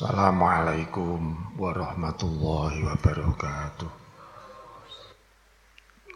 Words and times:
Assalamualaikum 0.00 1.52
warahmatullahi 1.60 2.88
wabarakatuh. 2.88 3.92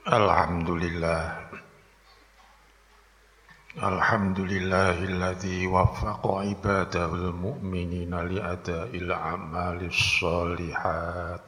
Alhamdulillah. 0.08 1.53
Alhamdulillahilladzi 3.76 5.68
waffaqa 5.68 6.48
ibadahul 6.48 7.36
mu'minina 7.36 8.24
li'ada'il 8.24 9.12
a'malis 9.12 9.92
shalihat. 9.92 11.44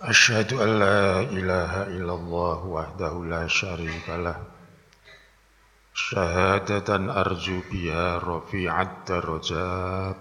Asyhadu 0.00 0.56
an 0.56 0.70
la 0.80 1.20
ilaha 1.36 1.84
illallah 1.92 2.58
wahdahu 2.64 3.28
la 3.28 3.44
syarika 3.44 4.16
lah. 4.24 4.40
شهادة 6.10 7.20
أرجو 7.20 7.60
بها 7.72 8.18
رفيع 8.18 8.82
الدرجات. 8.82 10.16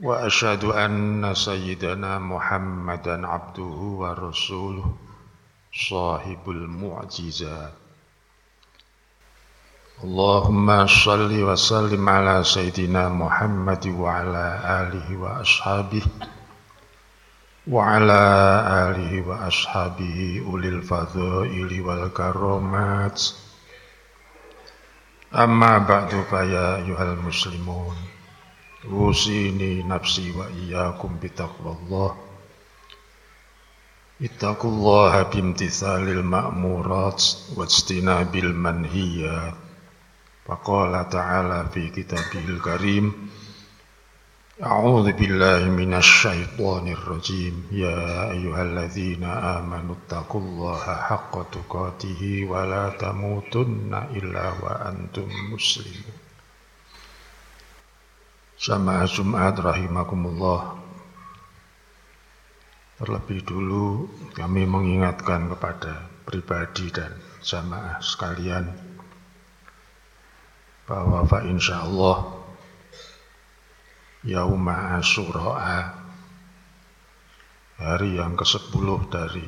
وأشهد 0.00 0.64
أن 0.64 1.34
سيدنا 1.34 2.18
محمدا 2.18 3.26
عبده 3.26 3.78
ورسوله 4.02 4.94
صاحب 5.90 6.50
المعجزات. 6.50 7.72
اللهم 10.04 10.86
صل 10.86 11.42
وسلم 11.42 12.08
على 12.08 12.44
سيدنا 12.44 13.08
محمد 13.08 13.86
وعلى 13.86 14.46
آله 14.80 15.16
وأصحابه 15.16 16.02
وعلى 17.70 18.22
آله 18.90 19.28
وأصحابه 19.28 20.42
أولي 20.46 20.68
الفضائل 20.68 21.80
والكرامات. 21.80 23.22
Amma 25.32 25.80
ba'du 25.80 26.28
faya 26.28 26.84
yuhal 26.84 27.16
muslimun. 27.16 27.96
Usini 28.84 29.80
nafsi 29.80 30.28
wa 30.36 30.44
iyakum 30.52 31.16
bitaqwallah. 31.16 32.12
Ittaqullaha 34.20 35.32
bimtithalil 35.32 36.20
ma'murat 36.20 37.16
Wajtinabil 37.56 38.52
manhiyat. 38.52 39.56
Faqala 40.44 41.08
ta'ala 41.08 41.64
fi 41.72 41.88
kitabil 41.88 42.60
karim. 42.60 43.32
أعوذ 44.61 45.13
بالله 45.13 45.69
من 45.69 45.93
الشيطان 45.93 46.87
الرجيم 46.87 47.55
يا 47.71 48.31
أيها 48.33 48.61
الذين 48.61 49.23
آمنوا 49.23 49.95
اتقوا 49.95 50.41
الله 50.41 50.83
حق 50.95 51.33
تقاته 51.53 52.21
ولا 52.49 52.89
تموتن 52.97 53.93
إلا 54.17 54.45
وأنتم 54.57 55.29
مسلمون 55.53 56.17
Sama 58.57 59.05
Jumat 59.05 59.61
rahimakumullah 59.61 60.81
Terlebih 62.97 63.45
dulu 63.45 64.09
kami 64.33 64.65
mengingatkan 64.65 65.53
kepada 65.53 66.09
pribadi 66.25 66.89
dan 66.89 67.13
jamaah 67.45 68.01
sekalian 68.01 68.73
bahwa 70.89 71.21
fa 71.29 71.45
insyaallah 71.45 72.40
Yauma 74.22 75.02
Asyura 75.02 75.58
Hari 77.82 78.14
yang 78.14 78.38
ke-10 78.38 78.86
dari 79.10 79.42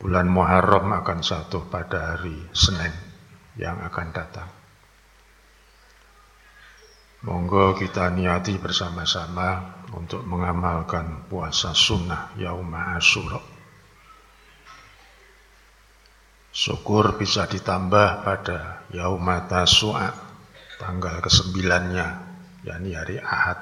bulan 0.00 0.24
Muharram 0.32 0.88
akan 0.96 1.20
jatuh 1.20 1.68
pada 1.68 2.16
hari 2.16 2.40
Senin 2.56 2.88
yang 3.60 3.76
akan 3.84 4.08
datang. 4.16 4.48
Monggo 7.20 7.76
kita 7.76 8.08
niati 8.08 8.56
bersama-sama 8.56 9.84
untuk 9.92 10.24
mengamalkan 10.24 11.28
puasa 11.28 11.76
sunnah 11.76 12.32
Yauma 12.40 12.96
Asyura. 12.96 13.44
Syukur 16.48 17.20
bisa 17.20 17.44
ditambah 17.44 18.24
pada 18.24 18.88
Yauma 18.96 19.44
Tasu'a 19.44 20.16
tanggal 20.80 21.20
kesembilannya 21.20 22.29
yakni 22.66 22.96
hari 22.96 23.16
Ahad 23.20 23.58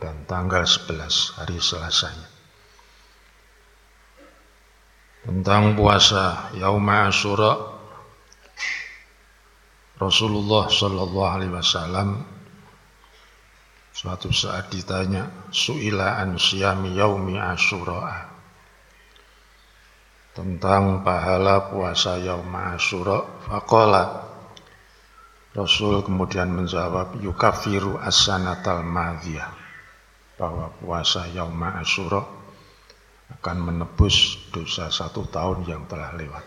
dan 0.00 0.24
tanggal 0.28 0.64
11 0.64 1.38
hari 1.40 1.56
Selasanya. 1.60 2.28
Tentang 5.24 5.72
puasa 5.72 6.52
Yauma 6.60 7.08
Asyura 7.08 7.56
Rasulullah 9.96 10.68
Shallallahu 10.68 11.30
alaihi 11.32 11.54
wasallam 11.54 12.34
suatu 13.94 14.34
saat 14.34 14.74
ditanya 14.74 15.30
suila 15.54 16.18
an 16.18 16.34
siyami 16.34 16.98
yaumi 16.98 17.38
asyura 17.38 18.26
tentang 20.34 21.06
pahala 21.06 21.70
puasa 21.70 22.18
yauma 22.18 22.74
asyura 22.74 23.22
faqala 23.46 24.33
Rasul 25.54 26.02
kemudian 26.02 26.50
menjawab 26.50 27.22
yukafiru 27.22 27.94
as-sanatal 28.02 28.82
madhiyah 28.82 29.54
bahwa 30.34 30.74
puasa 30.82 31.30
yauma 31.30 31.78
asyura 31.78 32.26
akan 33.38 33.56
menebus 33.62 34.50
dosa 34.50 34.90
satu 34.90 35.22
tahun 35.30 35.62
yang 35.62 35.86
telah 35.86 36.10
lewat. 36.18 36.42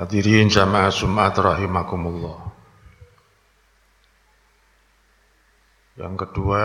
Hadirin 0.00 0.48
jamaah 0.48 0.88
Jumat 0.88 1.36
rahimakumullah. 1.36 2.50
Yang 6.00 6.14
kedua, 6.26 6.62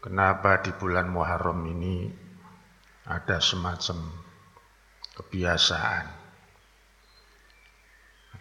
kenapa 0.00 0.64
di 0.64 0.72
bulan 0.78 1.12
Muharram 1.12 1.60
ini 1.68 2.08
ada 3.04 3.36
semacam 3.42 4.08
kebiasaan 5.20 6.15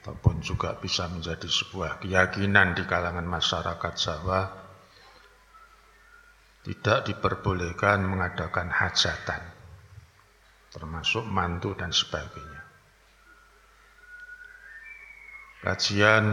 ataupun 0.05 0.37
juga 0.45 0.77
bisa 0.77 1.09
menjadi 1.09 1.49
sebuah 1.49 1.97
keyakinan 1.97 2.77
di 2.77 2.85
kalangan 2.85 3.25
masyarakat 3.25 3.93
Jawa 3.97 4.41
tidak 6.61 7.09
diperbolehkan 7.09 8.05
mengadakan 8.05 8.69
hajatan 8.69 9.41
termasuk 10.69 11.25
mantu 11.25 11.73
dan 11.73 11.89
sebagainya. 11.89 12.61
Kajian 15.65 16.25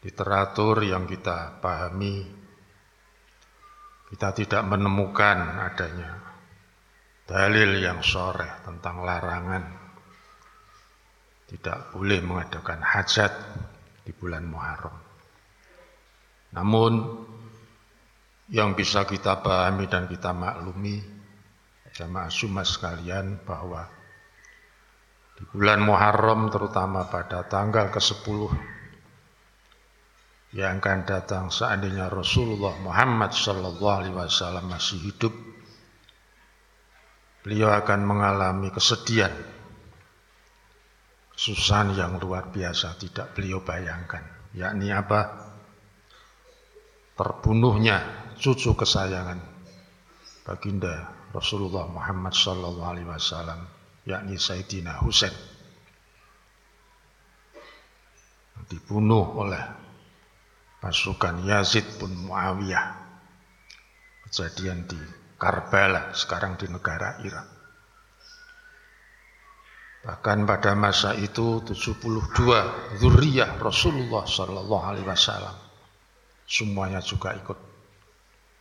literatur 0.00 0.88
yang 0.88 1.04
kita 1.04 1.60
pahami 1.60 2.24
kita 4.08 4.32
tidak 4.32 4.64
menemukan 4.64 5.68
adanya 5.68 6.16
dalil 7.28 7.76
yang 7.76 8.00
sore 8.00 8.64
tentang 8.64 9.04
larangan 9.04 9.81
tidak 11.52 11.92
boleh 11.92 12.24
mengadakan 12.24 12.80
hajat 12.80 13.32
di 14.08 14.12
bulan 14.16 14.48
Muharram. 14.48 14.96
Namun 16.56 16.92
yang 18.48 18.72
bisa 18.72 19.04
kita 19.04 19.44
pahami 19.44 19.84
dan 19.88 20.08
kita 20.08 20.32
maklumi 20.32 21.00
jamaah 21.92 22.32
sumas 22.32 22.72
sekalian 22.72 23.44
bahwa 23.44 23.84
di 25.36 25.44
bulan 25.52 25.84
Muharram 25.84 26.48
terutama 26.48 27.04
pada 27.08 27.44
tanggal 27.44 27.92
ke-10 27.92 28.40
yang 30.56 30.80
akan 30.80 31.04
datang 31.08 31.48
seandainya 31.48 32.12
Rasulullah 32.12 32.76
Muhammad 32.80 33.32
wasallam 34.12 34.68
masih 34.68 35.00
hidup 35.00 35.32
beliau 37.44 37.72
akan 37.72 38.00
mengalami 38.04 38.68
kesedihan 38.68 39.32
Susan 41.42 41.90
yang 41.98 42.22
luar 42.22 42.54
biasa 42.54 42.94
tidak 43.02 43.34
beliau 43.34 43.66
bayangkan. 43.66 44.22
Yakni 44.54 44.94
apa? 44.94 45.50
Terbunuhnya 47.18 47.98
cucu 48.38 48.78
kesayangan 48.78 49.42
baginda 50.46 51.10
Rasulullah 51.34 51.90
Muhammad 51.90 52.30
wasallam 53.10 53.66
yakni 54.06 54.38
Sayyidina 54.38 55.02
Husain 55.02 55.34
dibunuh 58.70 59.26
oleh 59.42 59.62
pasukan 60.78 61.42
Yazid 61.42 61.84
pun 61.98 62.10
Muawiyah 62.14 62.86
kejadian 64.28 64.86
di 64.86 64.98
Karbala 65.36 66.14
sekarang 66.14 66.54
di 66.54 66.70
negara 66.70 67.18
Irak 67.26 67.51
Bahkan 70.02 70.42
pada 70.50 70.74
masa 70.74 71.14
itu 71.14 71.62
72 71.62 72.98
zuriyah 72.98 73.54
Rasulullah 73.62 74.26
Sallallahu 74.26 74.84
Alaihi 74.84 75.06
Wasallam 75.06 75.54
semuanya 76.42 76.98
juga 76.98 77.30
ikut 77.38 77.58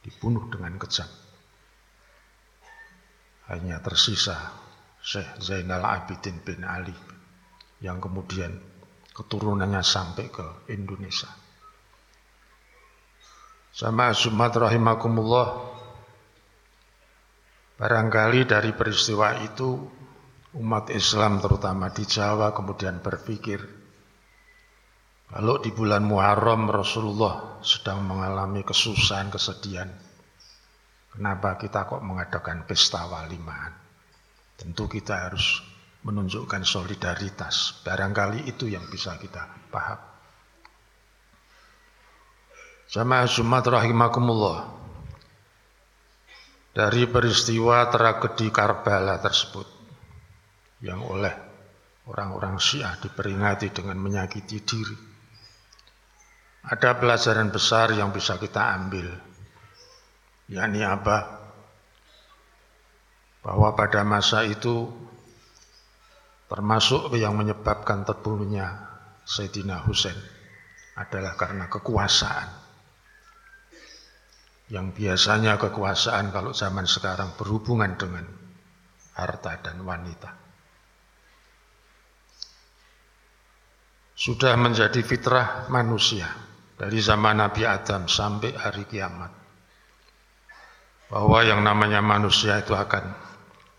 dibunuh 0.05 0.45
dengan 0.53 0.77
kejam. 0.77 1.09
Hanya 3.49 3.81
tersisa 3.81 4.37
Syekh 5.01 5.41
Zainal 5.41 5.81
Abidin 5.81 6.45
bin 6.45 6.61
Ali 6.61 6.93
yang 7.81 7.97
kemudian 7.97 8.53
keturunannya 9.11 9.81
sampai 9.81 10.29
ke 10.29 10.69
Indonesia. 10.69 11.27
Sama 13.73 14.13
Sumat 14.13 14.53
rahimakumullah 14.61 15.73
Barangkali 17.81 18.45
dari 18.45 18.77
peristiwa 18.77 19.41
itu 19.41 20.00
umat 20.51 20.91
Islam 20.91 21.39
terutama 21.39 21.95
di 21.95 22.03
Jawa 22.03 22.51
kemudian 22.51 22.99
berpikir 22.99 23.63
kalau 25.31 25.63
di 25.63 25.71
bulan 25.71 26.03
Muharram 26.03 26.67
Rasulullah 26.67 27.63
sedang 27.63 28.03
mengalami 28.03 28.67
kesusahan, 28.67 29.31
kesedihan 29.31 29.87
kenapa 31.15 31.55
kita 31.55 31.87
kok 31.87 32.03
mengadakan 32.03 32.67
pesta 32.67 33.07
walimahan? 33.07 33.71
Tentu 34.59 34.91
kita 34.91 35.31
harus 35.31 35.63
menunjukkan 36.03 36.67
solidaritas. 36.67 37.79
Barangkali 37.79 38.43
itu 38.43 38.67
yang 38.67 38.83
bisa 38.91 39.15
kita 39.15 39.47
paham. 39.71 40.03
Jamaah 42.91 43.29
Jumat 43.31 43.63
rahimakumullah. 43.71 44.67
Dari 46.75 47.07
peristiwa 47.07 47.87
tragedi 47.87 48.51
Karbala 48.51 49.15
tersebut 49.23 49.80
yang 50.81 51.01
oleh 51.05 51.33
orang-orang 52.09 52.57
Syiah 52.57 52.97
diperingati 52.97 53.69
dengan 53.69 53.97
menyakiti 54.01 54.57
diri. 54.65 54.97
Ada 56.61 56.97
pelajaran 56.97 57.49
besar 57.49 57.93
yang 57.93 58.13
bisa 58.13 58.37
kita 58.37 58.77
ambil. 58.77 59.09
yakni 60.51 60.83
apa? 60.83 61.41
Bahwa 63.41 63.73
pada 63.73 64.05
masa 64.05 64.45
itu 64.45 64.85
termasuk 66.51 67.15
yang 67.17 67.33
menyebabkan 67.33 68.05
terbunuhnya 68.05 68.77
Sayyidina 69.25 69.81
Husain 69.87 70.17
adalah 70.99 71.33
karena 71.39 71.65
kekuasaan 71.71 72.61
yang 74.71 74.95
biasanya 74.95 75.59
kekuasaan 75.59 76.31
kalau 76.31 76.55
zaman 76.55 76.87
sekarang 76.87 77.35
berhubungan 77.35 77.99
dengan 77.99 78.23
harta 79.19 79.59
dan 79.59 79.83
wanita. 79.83 80.50
sudah 84.21 84.53
menjadi 84.53 85.01
fitrah 85.01 85.65
manusia 85.73 86.29
dari 86.77 87.01
zaman 87.01 87.41
Nabi 87.41 87.65
Adam 87.65 88.05
sampai 88.05 88.53
hari 88.53 88.85
kiamat. 88.85 89.33
Bahwa 91.09 91.41
yang 91.41 91.65
namanya 91.65 92.05
manusia 92.05 92.61
itu 92.61 92.77
akan 92.77 93.17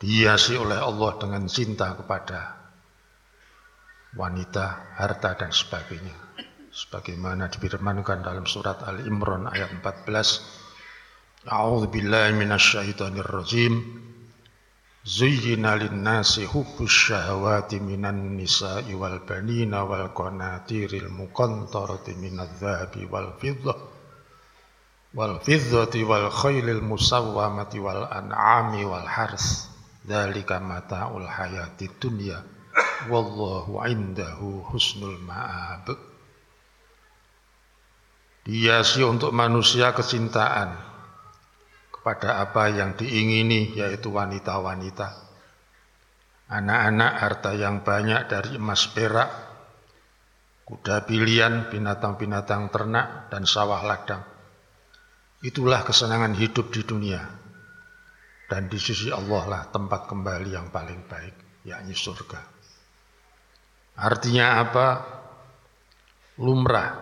dihiasi 0.03 0.59
oleh 0.59 0.83
Allah 0.83 1.15
dengan 1.23 1.47
cinta 1.47 1.95
kepada 1.95 2.59
wanita, 4.19 4.99
harta 4.99 5.39
dan 5.39 5.55
sebagainya. 5.55 6.35
Sebagaimana 6.75 7.47
difirmankan 7.47 8.27
dalam 8.27 8.43
surat 8.43 8.83
Al 8.83 8.99
Imran 9.07 9.47
ayat 9.47 9.79
14. 9.79 11.47
A'udzubillahiminasyaitanirrojim. 11.47 13.73
زين 15.08 15.66
للناس 15.66 16.40
حب 16.40 16.76
الشهوات 16.82 17.76
من 17.76 18.06
النساء 18.06 18.94
والبنين 18.94 19.74
والقناطير 19.74 20.90
المقنطرة 20.94 22.06
من 22.08 22.40
الذهب 22.40 23.08
والفضة 23.12 23.76
والفضة 25.14 26.04
والخيل 26.04 26.70
المسومة 26.70 27.74
والأنعام 27.76 28.84
والحرث 28.84 29.48
ذلك 30.08 30.52
متاع 30.52 31.18
الحياة 31.18 31.78
الدنيا 31.82 32.44
والله 33.10 33.84
عنده 33.84 34.64
حسن 34.74 35.02
المآب 35.04 35.98
Dihiasi 38.48 39.04
untuk 39.04 39.36
manusia 39.36 39.92
kecintaan 39.92 40.72
pada 42.03 42.43
apa 42.43 42.69
yang 42.69 42.99
diingini 42.99 43.79
yaitu 43.79 44.11
wanita-wanita. 44.11 45.31
Anak-anak 46.53 47.13
harta 47.17 47.51
yang 47.57 47.81
banyak 47.81 48.29
dari 48.29 48.61
emas 48.61 48.91
perak, 48.93 49.31
kuda 50.69 51.09
pilihan, 51.09 51.73
binatang-binatang 51.73 52.69
ternak, 52.69 53.33
dan 53.33 53.49
sawah 53.49 53.81
ladang. 53.81 54.21
Itulah 55.41 55.81
kesenangan 55.87 56.37
hidup 56.37 56.69
di 56.69 56.85
dunia. 56.85 57.23
Dan 58.45 58.69
di 58.69 58.77
sisi 58.77 59.09
Allah 59.09 59.49
lah 59.49 59.63
tempat 59.73 60.05
kembali 60.13 60.53
yang 60.53 60.69
paling 60.69 61.09
baik, 61.09 61.65
yakni 61.65 61.97
surga. 61.97 62.41
Artinya 63.97 64.61
apa? 64.61 64.87
Lumrah 66.37 67.01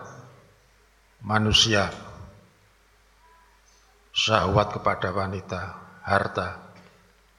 manusia 1.23 1.91
syahwat 4.21 4.77
kepada 4.77 5.09
wanita, 5.09 5.61
harta, 6.05 6.61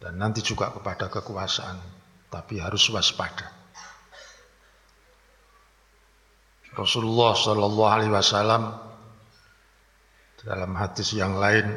dan 0.03 0.19
nanti 0.19 0.43
juga 0.43 0.75
kepada 0.75 1.07
kekuasaan, 1.07 1.79
tapi 2.27 2.59
harus 2.59 2.91
waspada. 2.91 3.55
Rasulullah 6.75 7.39
Shallallahu 7.39 7.93
Alaihi 7.93 8.11
Wasallam 8.11 8.75
dalam 10.43 10.73
hadis 10.75 11.15
yang 11.15 11.39
lain, 11.39 11.71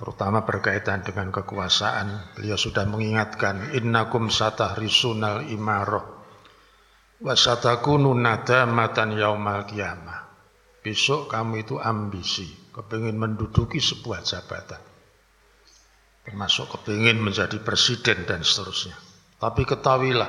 terutama 0.00 0.48
berkaitan 0.48 1.04
dengan 1.04 1.28
kekuasaan, 1.28 2.38
beliau 2.40 2.56
sudah 2.56 2.88
mengingatkan, 2.88 3.76
innakum 3.76 4.32
risunal 4.80 5.44
imaroh, 5.44 6.24
wasatakunu 7.20 8.16
nadamatan 8.16 9.12
yaumal 9.12 9.68
kiamah. 9.68 10.24
Besok 10.80 11.28
kamu 11.34 11.66
itu 11.66 11.76
ambisi, 11.82 12.65
kepingin 12.76 13.16
menduduki 13.16 13.80
sebuah 13.80 14.20
jabatan. 14.20 14.78
Termasuk 16.28 16.76
kepingin 16.76 17.16
menjadi 17.16 17.56
presiden 17.64 18.28
dan 18.28 18.44
seterusnya. 18.44 18.92
Tapi 19.40 19.64
ketahuilah, 19.64 20.28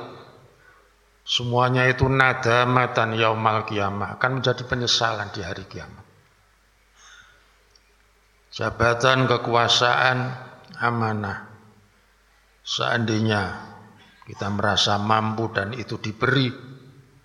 semuanya 1.28 1.84
itu 1.84 2.08
nada 2.08 2.64
matan 2.64 3.12
yaumal 3.12 3.68
kiamah 3.68 4.16
akan 4.16 4.40
menjadi 4.40 4.64
penyesalan 4.64 5.28
di 5.36 5.44
hari 5.44 5.68
kiamat. 5.68 6.06
Jabatan 8.48 9.28
kekuasaan 9.28 10.18
amanah. 10.80 11.50
Seandainya 12.64 13.42
kita 14.24 14.48
merasa 14.52 14.96
mampu 15.00 15.48
dan 15.52 15.72
itu 15.72 15.96
diberi, 16.00 16.52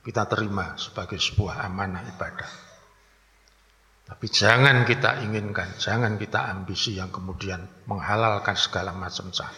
kita 0.03 0.27
terima 0.27 0.75
sebagai 0.79 1.19
sebuah 1.19 1.63
amanah 1.67 2.03
ibadah. 2.15 2.62
Tapi 4.23 4.39
jangan 4.39 4.87
kita 4.87 5.19
inginkan, 5.19 5.75
jangan 5.75 6.15
kita 6.15 6.47
ambisi 6.47 6.95
yang 6.95 7.11
kemudian 7.11 7.59
menghalalkan 7.91 8.55
segala 8.55 8.95
macam 8.95 9.27
cara. 9.35 9.51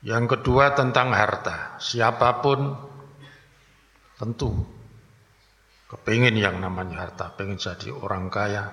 Yang 0.00 0.24
kedua 0.32 0.72
tentang 0.72 1.12
harta. 1.12 1.76
Siapa 1.76 2.40
pun 2.40 2.72
tentu 4.16 4.64
kepingin 5.92 6.32
yang 6.40 6.56
namanya 6.56 7.04
harta, 7.04 7.36
pengen 7.36 7.60
jadi 7.60 7.92
orang 7.92 8.32
kaya, 8.32 8.72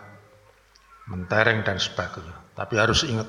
mentereng 1.12 1.68
dan 1.68 1.84
sebagainya. 1.84 2.56
Tapi 2.56 2.80
harus 2.80 3.04
ingat, 3.04 3.28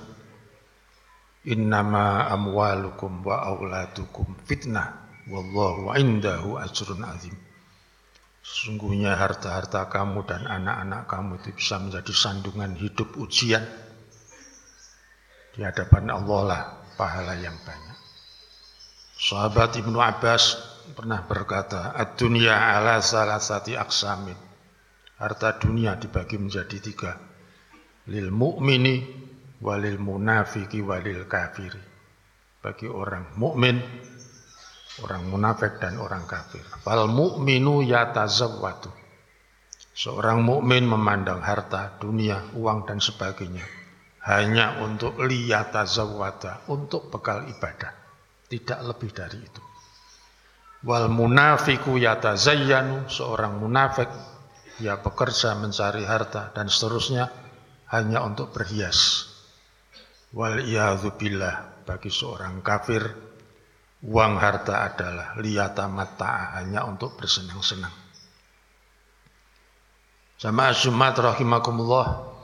innama 1.42 2.30
amwalukum 2.30 3.26
wa 3.26 3.50
auladukum 3.50 4.46
fitnah, 4.46 5.10
wallahu 5.26 5.90
indahu 5.98 6.62
ajrun 6.62 7.02
azim. 7.02 7.34
Sesungguhnya 8.42 9.14
harta-harta 9.14 9.86
kamu 9.86 10.26
dan 10.26 10.50
anak-anak 10.50 11.06
kamu 11.06 11.38
itu 11.38 11.50
bisa 11.54 11.78
menjadi 11.78 12.10
sandungan 12.10 12.74
hidup 12.74 13.14
ujian. 13.14 13.62
Di 15.54 15.62
hadapan 15.62 16.10
Allah 16.10 16.40
lah 16.42 16.62
pahala 16.98 17.38
yang 17.38 17.54
banyak. 17.62 17.98
Sahabat 19.14 19.78
Ibnu 19.78 20.02
Abbas 20.02 20.58
pernah 20.98 21.22
berkata, 21.22 21.94
Ad-dunya 21.94 22.50
ala 22.50 22.98
salasati 22.98 23.78
aksamin. 23.78 24.34
Harta 25.22 25.54
dunia 25.62 25.94
dibagi 25.94 26.34
menjadi 26.34 26.82
tiga. 26.82 27.14
Lil 28.10 28.34
mu'mini, 28.34 29.06
walil 29.62 30.02
munafiki, 30.02 30.82
walil 30.82 31.30
kafiri. 31.30 31.78
Bagi 32.58 32.90
orang 32.90 33.38
mukmin 33.38 33.78
orang 35.00 35.24
munafik 35.32 35.80
dan 35.80 35.96
orang 35.96 36.28
kafir. 36.28 36.60
Fal 36.84 37.08
mu'minu 37.08 37.80
yatazawwatu. 37.80 38.92
Seorang 39.92 40.40
mukmin 40.40 40.88
memandang 40.88 41.44
harta, 41.44 42.00
dunia, 42.00 42.52
uang 42.56 42.88
dan 42.88 42.96
sebagainya 42.96 43.64
hanya 44.22 44.78
untuk 44.86 45.18
liyatazawwata, 45.18 46.70
untuk 46.70 47.10
bekal 47.10 47.42
ibadah. 47.50 47.90
Tidak 48.46 48.80
lebih 48.86 49.10
dari 49.10 49.38
itu. 49.42 49.62
Wal 50.86 51.10
munafiku 51.10 51.98
yatazayyanu, 51.98 53.10
seorang 53.10 53.58
munafik 53.58 54.10
ia 54.82 54.98
bekerja 54.98 55.54
mencari 55.58 56.02
harta 56.06 56.50
dan 56.54 56.66
seterusnya 56.66 57.30
hanya 57.90 58.22
untuk 58.22 58.50
berhias. 58.50 59.30
Wal 60.32 60.64
billah 61.18 61.84
bagi 61.84 62.08
seorang 62.08 62.64
kafir 62.64 63.02
uang 64.02 64.34
harta 64.34 64.82
adalah 64.90 65.38
liyata 65.38 65.86
mata 65.86 66.58
hanya 66.58 66.82
untuk 66.82 67.14
bersenang-senang. 67.14 67.94
Sama 70.42 70.74
Jumat 70.74 71.14
rahimakumullah. 71.14 72.34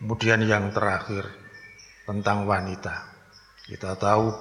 Kemudian 0.00 0.40
yang 0.48 0.72
terakhir 0.72 1.28
tentang 2.08 2.48
wanita. 2.48 3.04
Kita 3.68 4.00
tahu 4.00 4.32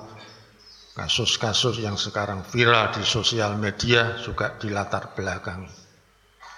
kasus-kasus 0.96 1.84
yang 1.84 2.00
sekarang 2.00 2.48
viral 2.48 2.96
di 2.96 3.04
sosial 3.04 3.60
media 3.60 4.16
juga 4.24 4.56
dilatar 4.56 5.12
belakangi 5.12 5.72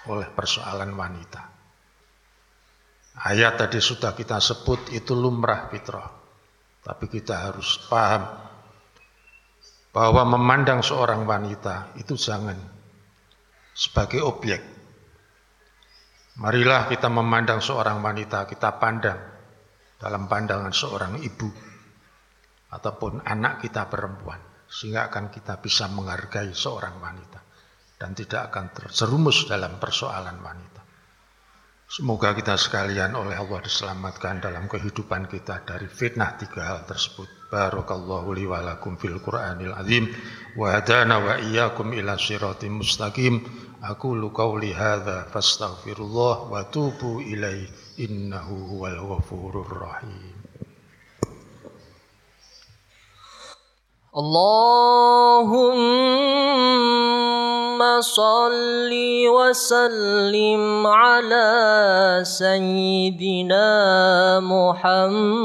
oleh 0.06 0.30
persoalan 0.30 0.94
wanita. 0.94 1.42
Ayat 3.26 3.58
tadi 3.58 3.82
sudah 3.82 4.14
kita 4.14 4.38
sebut 4.38 4.94
itu 4.94 5.18
lumrah 5.18 5.66
fitrah. 5.66 6.14
Tapi 6.86 7.10
kita 7.10 7.50
harus 7.50 7.82
paham 7.90 8.45
bahwa 9.96 10.28
memandang 10.36 10.84
seorang 10.84 11.24
wanita 11.24 11.96
itu 11.96 12.20
jangan 12.20 12.60
sebagai 13.72 14.20
objek. 14.20 14.60
Marilah 16.36 16.84
kita 16.92 17.08
memandang 17.08 17.64
seorang 17.64 18.04
wanita, 18.04 18.44
kita 18.44 18.76
pandang 18.76 19.16
dalam 19.96 20.28
pandangan 20.28 20.68
seorang 20.68 21.16
ibu 21.24 21.48
ataupun 22.76 23.24
anak 23.24 23.64
kita 23.64 23.88
perempuan 23.88 24.36
sehingga 24.68 25.08
akan 25.08 25.32
kita 25.32 25.64
bisa 25.64 25.88
menghargai 25.88 26.52
seorang 26.52 27.00
wanita 27.00 27.40
dan 27.96 28.12
tidak 28.12 28.52
akan 28.52 28.76
terjerumus 28.76 29.48
dalam 29.48 29.80
persoalan 29.80 30.36
wanita. 30.44 30.84
Semoga 31.88 32.36
kita 32.36 32.60
sekalian 32.60 33.16
oleh 33.16 33.40
Allah 33.40 33.64
diselamatkan 33.64 34.44
dalam 34.44 34.68
kehidupan 34.68 35.24
kita 35.24 35.64
dari 35.64 35.88
fitnah 35.88 36.36
tiga 36.36 36.68
hal 36.68 36.84
tersebut. 36.84 37.35
بارك 37.52 37.92
الله 37.92 38.34
لي 38.34 38.46
ولكم 38.46 38.96
في 38.96 39.06
القرآن 39.08 39.60
العظيم 39.60 40.14
وهدانا 40.58 41.16
وإياكم 41.16 41.92
إلى 41.92 42.18
صراط 42.18 42.64
مستقيم 42.64 43.42
أقول 43.84 44.28
قولي 44.28 44.74
هذا 44.74 45.22
فاستغفر 45.34 45.96
الله 45.98 46.52
وتوبوا 46.52 47.20
إليه 47.20 47.68
إنه 48.00 48.68
هو 48.72 48.86
الغفور 48.86 49.66
الرحيم 49.70 50.36
اللهم 56.96 58.00
صل 58.00 58.90
وسلم 59.28 60.86
على 60.86 61.48
سيدنا 62.24 63.70
محمد 64.40 65.36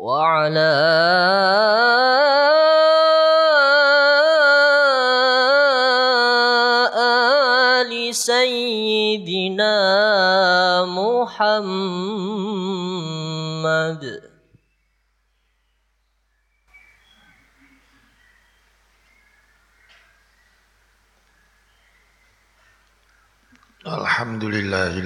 وعلى 0.00 0.72
آل 6.96 8.14
سيدنا 8.14 9.76
محمد. 10.88 11.90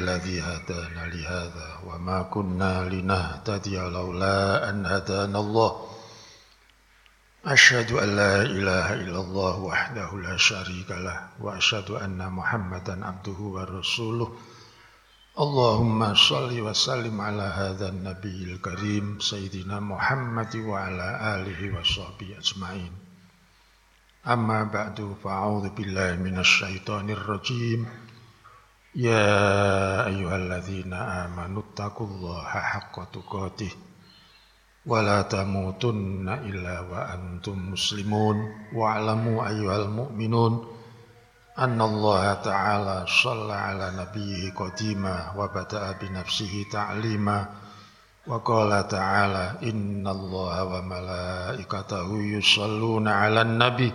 الذي 0.05 0.41
هدانا 0.41 1.05
لهذا 1.15 1.69
وما 1.89 2.23
كنا 2.23 2.89
لنهتدي 2.89 3.77
لولا 3.77 4.69
أن 4.71 4.87
هدانا 4.87 5.39
الله. 5.39 5.73
أشهد 7.45 7.93
أن 7.93 8.17
لا 8.17 8.43
إله 8.43 8.95
إلا 8.95 9.21
الله 9.21 9.55
وحده 9.59 10.09
لا 10.27 10.37
شريك 10.37 10.91
له 10.91 11.29
وأشهد 11.41 11.91
أن 11.91 12.33
محمدا 12.33 13.07
عبده 13.07 13.41
ورسوله. 13.57 14.29
اللهم 15.39 16.15
صل 16.15 16.61
وسلم 16.61 17.21
على 17.21 17.43
هذا 17.43 17.89
النبي 17.89 18.39
الكريم 18.53 19.21
سيدنا 19.21 19.81
محمد 19.81 20.57
وعلى 20.57 21.09
آله 21.35 21.61
وصحبه 21.81 22.29
أجمعين. 22.39 22.93
أما 24.27 24.65
بعد 24.65 25.17
فأعوذ 25.25 25.69
بالله 25.69 26.17
من 26.17 26.39
الشيطان 26.39 27.11
الرجيم. 27.11 28.04
يا 28.95 30.07
أيها 30.07 30.37
الذين 30.37 30.93
آمنوا 30.93 31.63
اتقوا 31.63 32.07
الله 32.07 32.45
حق 32.45 33.11
تقاته 33.13 33.71
ولا 34.87 35.23
تموتن 35.23 36.29
إلا 36.29 36.81
وأنتم 36.81 37.73
مسلمون. 37.73 38.37
واعلموا 38.75 39.49
أيها 39.49 39.77
المؤمنون 39.77 40.67
أن 41.59 41.81
الله 41.81 42.35
تعالى 42.35 43.07
صلى 43.23 43.53
على 43.55 43.87
نبيه 43.99 44.53
قديما 44.55 45.33
وبدأ 45.37 45.93
بنفسه 45.93 46.65
تعليما 46.73 47.49
وقال 48.27 48.89
تعالى 48.89 49.71
إن 49.71 50.09
الله 50.09 50.65
وملائكته 50.65 52.09
يصلون 52.23 53.09
على 53.09 53.41
النبي 53.43 53.93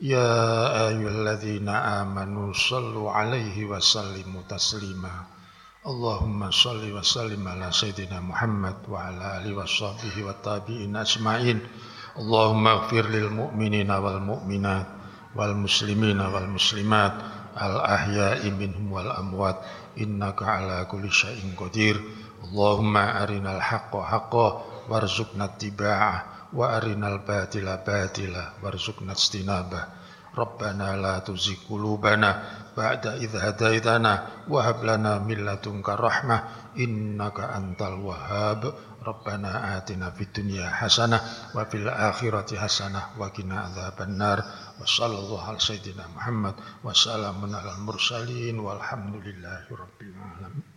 يا 0.00 0.88
أيها 0.88 1.08
الذين 1.10 1.68
آمنوا 1.68 2.52
صلوا 2.52 3.10
عليه 3.12 3.64
وسلموا 3.64 4.42
تسليما 4.48 5.10
اللهم 5.86 6.50
صل 6.50 6.92
وسلم 6.92 7.48
على 7.48 7.72
سيدنا 7.72 8.20
محمد 8.20 8.76
وعلى 8.88 9.36
آله 9.36 9.56
وصحبه 9.56 10.24
والتابعين 10.24 10.96
أجمعين 10.96 11.58
اللهم 12.18 12.66
اغفر 12.66 13.04
للمؤمنين 13.08 13.90
والمؤمنات 13.90 14.86
والمسلمين 15.36 16.20
والمسلمات 16.20 17.14
الأحياء 17.62 18.50
منهم 18.50 18.92
والأموات 18.92 19.58
إنك 20.00 20.42
على 20.42 20.84
كل 20.84 21.12
شيء 21.12 21.54
قدير 21.60 22.00
اللهم 22.44 22.96
أرنا 22.96 23.56
الحق 23.56 23.92
حقا 24.00 24.48
وارزقنا 24.88 25.44
اتباعه 25.44 26.24
wa 26.54 26.76
arinal 26.76 27.22
batila 27.22 27.82
batila 27.82 28.58
warzuqna 28.62 29.14
istinabah 29.14 30.00
Rabbana 30.30 30.94
la 30.94 31.18
tuzigh 31.26 31.66
qulubana 31.66 32.30
ba'da 32.78 33.18
idh 33.18 33.34
hadaitana 33.34 34.46
wa 34.46 34.62
hab 34.62 34.86
lana 34.86 35.18
min 35.18 35.42
ladunka 35.42 35.98
rahmah. 35.98 36.70
Innaka 36.78 37.50
antal 37.50 37.98
wahhab. 37.98 38.62
Rabbana 39.02 39.74
atina 39.74 40.14
fid 40.14 40.30
dunya 40.30 40.70
hasanah 40.70 41.50
wa 41.56 41.66
fil 41.66 41.88
akhirati 41.88 42.54
hasanah 42.54 43.18
wa 43.18 43.32
qina 43.34 43.72
adzabannar 43.72 44.38
wa 44.78 44.84
sallallahu 44.86 45.50
ala 45.50 45.58
sayyidina 45.58 46.04
Muhammad 46.14 46.54
wa 46.86 46.94
salamun 46.94 47.50
alal 47.50 47.82
mursalin. 47.82 48.54
Walhamdulillahi 48.54 49.66
rabbil 49.66 50.14
alamin. 50.14 50.69